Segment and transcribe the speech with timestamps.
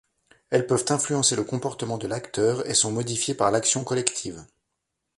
[0.49, 4.43] Elles peuvent influencer le comportement de l’acteur et sont modifiées par l’action collective.